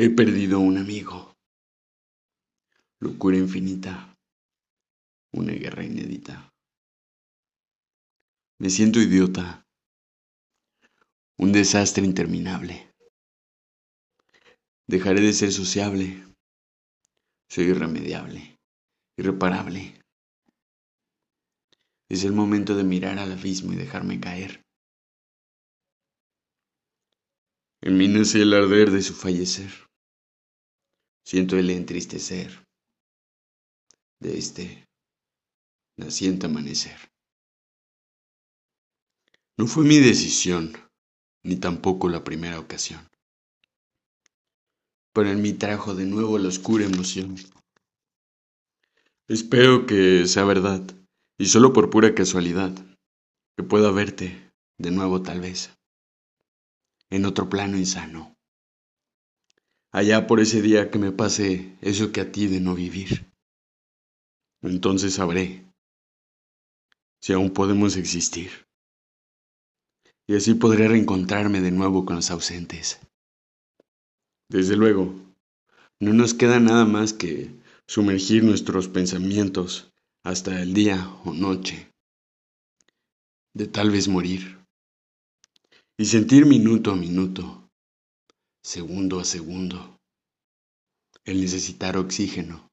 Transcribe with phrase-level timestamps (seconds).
[0.00, 1.34] He perdido un amigo.
[3.00, 4.16] Locura infinita.
[5.32, 6.48] Una guerra inédita.
[8.60, 9.66] Me siento idiota.
[11.36, 12.94] Un desastre interminable.
[14.86, 16.24] Dejaré de ser sociable.
[17.50, 18.56] Soy irremediable.
[19.16, 20.00] Irreparable.
[22.08, 24.62] Es el momento de mirar al abismo y dejarme caer.
[27.82, 29.87] En mí nace el arder de su fallecer.
[31.28, 32.66] Siento el entristecer
[34.18, 34.88] de este
[35.98, 36.96] naciente amanecer.
[39.58, 40.72] No fue mi decisión,
[41.44, 43.06] ni tampoco la primera ocasión.
[45.12, 47.36] Pero en mí trajo de nuevo la oscura emoción.
[49.28, 50.82] Espero que sea verdad,
[51.36, 52.72] y solo por pura casualidad,
[53.54, 55.76] que pueda verte de nuevo tal vez,
[57.10, 58.37] en otro plano insano
[59.92, 63.26] allá por ese día que me pase eso que a ti de no vivir.
[64.62, 65.64] Entonces sabré
[67.20, 68.50] si aún podemos existir.
[70.26, 73.00] Y así podré reencontrarme de nuevo con los ausentes.
[74.50, 75.14] Desde luego,
[76.00, 77.50] no nos queda nada más que
[77.86, 81.90] sumergir nuestros pensamientos hasta el día o noche
[83.54, 84.58] de tal vez morir
[85.96, 87.57] y sentir minuto a minuto
[88.68, 89.98] segundo a segundo,
[91.24, 92.68] el necesitar oxígeno.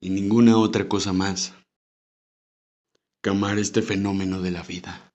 [0.00, 1.52] Y ninguna otra cosa más.
[3.20, 5.12] Que amar este fenómeno de la vida.